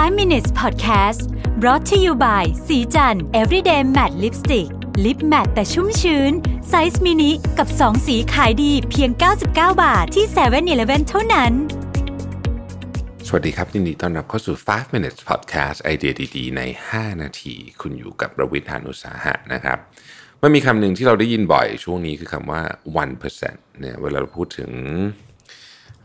[0.00, 1.20] 5 minutes podcast
[1.60, 4.68] brought to you by ศรีจันทร์ everyday matte lipstick
[5.04, 6.32] lip matte แต่ชุ่มชื้น
[6.68, 9.46] ไซส์มินิกับ 2 สีขายดีเพียง 99
[9.82, 11.52] บาทที่7 e เ e ่ e อเท่านั้น
[13.26, 16.62] สวัสดีครับ ยินดีต้อนรับเข้าสู่ 5 minutes podcast ไอเดียดีๆ ใน
[16.92, 19.78] 5 นาที คุณอยู่กับผมรวิศ หาญอุตสาหะนะครับ
[20.42, 22.62] มันมีคำหนึ่งที่เราได้ยินบ่อยช่วงนี้คือคำว่า
[23.20, 24.70] 1%เนี่ยเวลาเราพูดถึง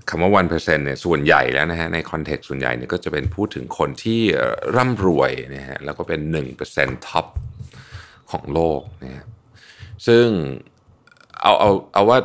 [0.10, 4.22] คำว่า 1%เนี่ยส่วนใหญ่แล้วนะฮะในคอนเท็กซ์ส่วนใหญ่เนี่ยก็จะเป็นพูดถึงคนที่
[4.76, 6.20] ร่ำรวยนะฮะแล้วก็เป็น
[6.66, 7.26] 1%ท็อป
[8.32, 9.26] ของโลกนะฮะ
[10.08, 10.27] ซึ่ง
[11.41, 12.20] เอาเอาเอาว่า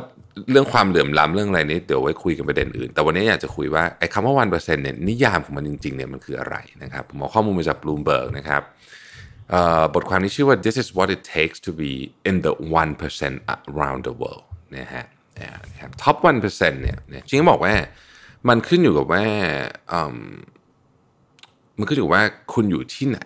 [0.51, 8.61] เรื่องความเหลื่อมล้ำเรื่องอะไรนี้เดี๋ยวไว้คุยกันประเด็นอื่น แต่วันนี้อยากจะคุยว่าไอ้คำว่า 1%เนี่ยนิยามของมันจริงๆเนี่ยมันคืออะไรนะครับผมเอาข้อมูลมาจาก Bloomberg นะครับ
[9.93, 11.91] บทความนี้ชื่อว่า this is what it takes to be
[12.29, 12.53] in the
[12.95, 14.45] 1% around the world
[14.77, 15.20] นะฮะนะครับ
[16.01, 17.75] ท็อปวันเปอร์เซ็นต์เนี่ยจริงๆบอกว่า
[18.49, 19.25] มันขึ้นอยู่กับว่า
[21.77, 23.21] มันขึ้นอยู่ว่าคุณอยู่ที่ไหน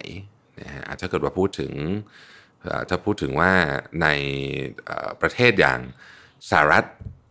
[0.62, 1.72] นะฮะอาเกิดว่าพูดถึง
[2.90, 3.52] ถ้าพูดถึงว่า
[4.02, 4.08] ใน
[5.22, 5.80] ประเทศอย่าง
[6.50, 6.86] สหรัฐ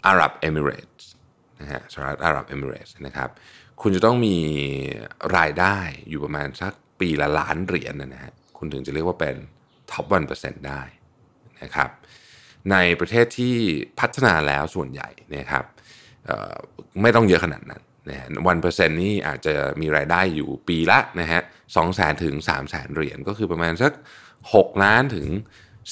[0.06, 1.08] อาหรับเอมิเรตส์
[1.60, 3.30] นะฮะสหรัฐอาหรับเอมิเรตส์นะครับ
[3.82, 4.36] คุณจะต้องมี
[5.36, 5.76] รายได้
[6.08, 9.36] อยู่ประมาณสักปีละล้านเหรียญนะฮะคุณถึงจะเรียกว่าเป็น
[9.90, 10.82] top one percent ได้
[11.62, 11.90] นะครับ
[12.72, 13.54] ในประเทศที่
[14.00, 15.64] พัฒนาแล้วส่วนใหญ่นะครับ
[17.02, 21.40] ไม่ต้องเยอะขนาดนั้นนะฮะ one percent นี่อาจจะมีรายได้อยู่ปีละนะฮะ
[21.76, 23.92] สองแสนถึงสามแสนเหรียญก็คือประมาณสัก
[24.54, 25.28] หกล้านถึง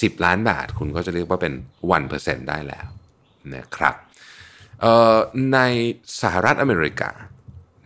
[0.02, 1.54] สิบล้านบาท คุณก็จะเรียกว่าเป็น
[1.90, 2.86] one percent ได้แล้ว
[3.54, 3.94] นะครับ
[5.52, 5.58] ใน
[6.22, 7.10] สหรัฐอเมริกา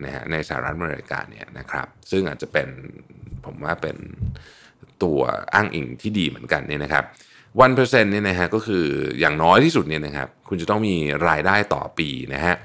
[0.03, 2.67] นะฮะในสหรัฐอเมริกาเนี่ยนะครับซึ่งอาจจะเป็น
[3.45, 3.97] ผมว่าเป็น
[5.03, 5.19] ตัว
[5.53, 7.05] อ้างอิงที่ดีเหมือนกันเนี่ยนะครับ
[7.61, 8.85] วันเปอร์เซ็นต์เนี่ยนะฮะก็คือ
[9.19, 10.95] อย่างน้อยที่สุดเนี่ยนะครับคุณจะต้องมี
[11.27, 12.55] รายได้ต่อปีนะฮะ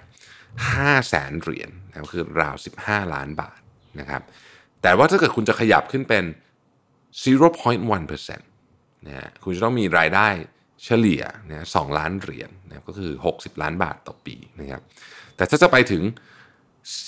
[0.70, 3.60] ห้าแสนเหรียญนะคือราว 15 ล้านบาท
[4.00, 4.22] นะครับ
[4.82, 6.24] แต่ว่าถ้าเกิดคุณจะขยับขึ้นเป็น
[7.34, 10.28] 0.1%นะฮะคุณจะต้องมีรายได้
[10.84, 14.82] เฉลี่ยนะสล้านเหรียญนะก็คือ 60 ล้านบาทต่อปีนะครับ
[15.36, 16.02] แต่ถ้าจะไปถึง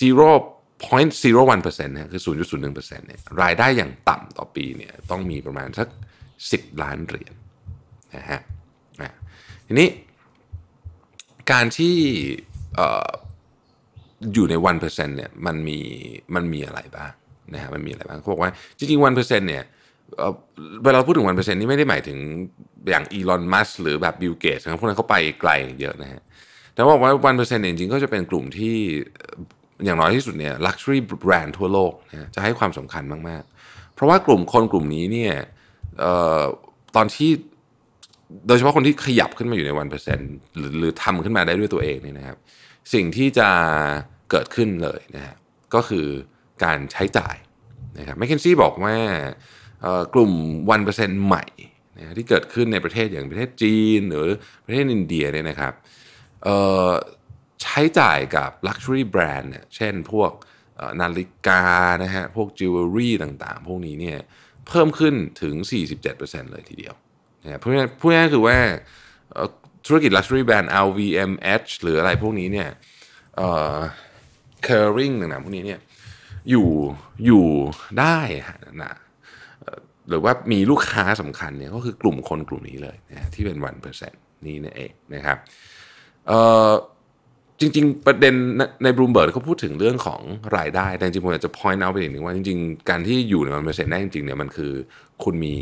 [0.01, 2.75] 0.01%นะคือ 0.01%
[3.07, 5.89] เนี่ยรายได้อย่างต่ำต่อปีเนี่ยต้องมีประมาณสัก
[6.35, 7.35] 10 ล้านเหรียญ
[8.17, 8.41] นะฮะ
[9.67, 9.89] ทีนี้
[11.51, 11.97] การที่
[14.35, 15.79] อยู่ใน one percent เนี่ยมันมี
[16.35, 17.13] มันมีอะไรบ้าง
[17.55, 19.65] นะฮะมันมีอะไรบ้างเขาบอกว่าจริงๆ one percent เนี่ย
[20.85, 22.19] เวลาพูดถึง one percent นี่ไม่ได้หมายถึง
[22.89, 25.51] อย่าง Elon Musk หรือแบบ Bill Gates นะพวกนั้นเขาไปไกล
[25.81, 26.23] เยอะนะฮะ
[26.75, 26.95] แต่ว่า
[27.25, 28.77] one percent จริงๆก็จะเป็นกลุ่มที่
[29.85, 35.35] อย่างน้อยที่สุดเนี่ย luxury brand ทั่วโลกนะจะให้ความสำคัญมากๆ เพราะว่ากลุ่มคนกลุ่มนี้เนี่ย
[36.97, 37.31] ตอนที่
[38.47, 42.37] โดยเฉพาะคนที่ขยับขึ้นมาอยู่ใน one percent หรือหรือทำขึ้นมาได้ด้วยตัวเองเนี่ยนะครับ
[42.95, 43.49] สิ่งที่จะ
[44.31, 45.35] เกิดขึ้นเลยนะฮะ
[45.75, 46.07] ก็คือ
[46.65, 47.37] การใช้จ่าย
[47.99, 48.97] นะครับ McKinsey บอกว่า
[50.15, 50.33] กลุ่ม
[50.71, 51.45] one percent ใหม่
[51.99, 54.29] นะที่เกิดขึ้นในประเทศอย่างประเทศจีนหรือ
[54.65, 55.75] ประเทศอินเดียเนี่ยนะครับ
[57.63, 60.31] ใช้จ่ายกับ Luxury Brand เนี่ยเช่นพวก
[61.01, 61.63] นาฬิกา
[62.03, 64.19] นะฮะพวกจิวเวลรี่ต่างๆ พวกนี้เนี่ย
[64.69, 65.55] เพิ่มขึ้นถึง
[66.05, 66.95] 47%เลยทีเดียว
[67.45, 68.59] นะพูดง่ายพูดง่ายคือว่า
[69.87, 72.69] ธุรกิจ Luxury Brand LVMH หรืออะไรพวกนี้เนี่ย
[73.37, 73.77] เอ่อ
[74.67, 75.81] Kering ต่างๆพวกนี้เนี่ย
[76.51, 76.69] อยู่
[77.27, 77.47] อยู่
[78.01, 78.19] ได้
[78.83, 78.95] นะ
[80.09, 85.39] หรือว่ามีลูกค้าสำคัญเนี่ยก็คือกลุ่มคนกลุ่มนี้เลยนะที่เป็น one percent นี่นั่นเองนะครับ
[86.29, 86.71] เอ่อ
[87.65, 88.35] จริง ๆ ประเด็น
[88.85, 90.21] ในบลูมเบิร์ดเขาพูดถึงเรื่องของ
[90.57, 94.73] รายได้ แต่จริงๆผมอยากจะ point out ไปอีกหนึ่งว่าจริง ๆ การที่อยู่ใน one percent ได้จริงๆเนี่ยมันคือ
[95.25, 95.55] คุณมี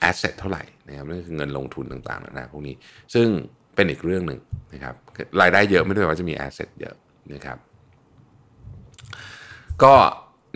[0.00, 2.74] asset เท่าไหร่นะครับนั่นคือเงินลงทุนต่างๆนะพวกนี้
[3.14, 3.26] ซึ่ง
[3.74, 4.40] เป็นอีกเรื่องหนึ่ง
[4.74, 4.94] นะครับ
[5.40, 6.94] รายได้เยอะไม่ได้แปลว่าจะมีแอสเซทเยอะ
[7.34, 7.58] นะครับ
[9.82, 9.94] ก็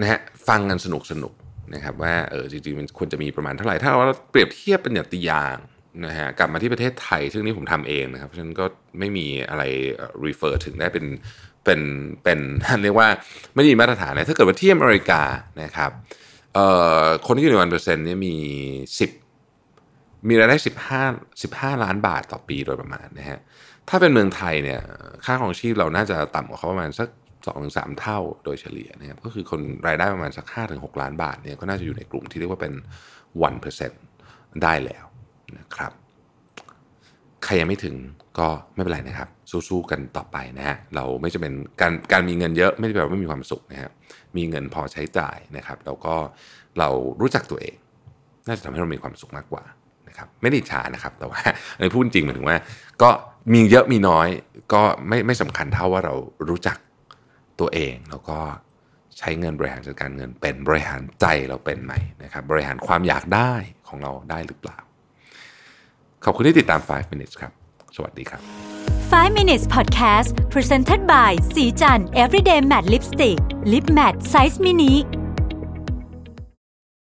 [0.00, 1.32] นะฮะฟังกันสนุกสนุก
[1.74, 5.56] นะครับว่าเออจริงๆมันควรจะมีประมาณเท่าไหร่ ถ้าเราเปรียบเทียบเป็นอย่างตัวอย่าง
[6.04, 8.64] นะฮะกลับมาที่ประเทศไทย ซึ่งนี่ผมทำเองนะครับฉะนั้นก็
[8.98, 9.62] ไม่มีอะไร
[10.24, 11.06] refer ถึงได้เป็น
[11.64, 11.80] เป็น
[12.24, 12.40] เป็น
[12.82, 13.08] เรียกว่า
[13.54, 15.22] ไม่มีมาตรฐานนะถ้าเกิดว่าที่อเมริกา
[15.62, 15.90] นะครับ
[16.54, 16.66] เอ่
[17.02, 18.34] อคนที่อยู่ในวันเปอร์เซ็นต์นี่มี
[18.98, 19.10] สิบ
[20.28, 21.02] มีรายได้สิบห้า
[21.42, 23.38] สิบห้าล้านบาทต่อปีโดยประมาณนะฮะ
[23.88, 24.80] ถ้าเป็นเมืองไทยเนี่ย
[25.24, 27.08] ค่าของชีพเราน่าจะต่ำกว่าเขาประมาณสัก
[27.46, 32.72] สองถึงสามเท่าโดยเฉลี่ยนะครับก็คือคนรายได้ประมาณสักห้าถึงหกล้านบาทเนี่ยก็น่าจะอยู่ในกลุ่มที่เรียกว่าเป็น
[33.42, 34.02] วันเปอร์เซ็นต์
[34.62, 35.04] ได้แล้ว
[35.58, 35.92] นะครับ
[37.44, 37.94] ใครยังไม่ถึง
[38.38, 39.28] ก็ไม่เป็นไรนะครับ
[39.68, 43.90] สู้ๆกันต่อไปนะฮะเราไม่จะเป็นการการมีเงินเยอะไม่ได้แปลว่าไม่มีความสุขนะฮะ
[44.36, 46.14] มีเงินพอใช้จ่ายนะครับ แล้วก็
[46.78, 46.88] เรา
[47.20, 47.76] รู้จักตัวเอง
[48.46, 49.64] น่าจะทำให้เรามีความสุขมากกว่า
[50.08, 51.40] นะครับไม่ได้ช้านะครับ แต่ว่า
[51.78, 52.56] ในพูดจริงหมายถึงว่า
[53.02, 53.10] ก็
[53.54, 54.28] มีเยอะมีน้อย
[54.72, 56.14] ก็ไม่ไม่สำคัญเท่าว่าเรา
[56.48, 56.78] รู้จัก
[57.60, 58.38] ตัวเองแล้วก็
[59.18, 63.52] ใช้เงินบริหารจัดการเงินเป็นบริหารใจเราเป็นไหมนะครับ บริหารความอยากได้
[63.88, 64.78] ของเราได้หรือเปล่า
[66.28, 67.52] ขอบคุณที่ติดตาม 5 minutes ครับ
[67.96, 68.40] สวัสดีครับ
[69.12, 73.38] 5 minutes podcast presented by สีจัน everyday matte lipstick
[73.72, 74.92] lip matte size mini